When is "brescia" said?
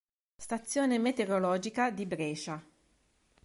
2.07-2.59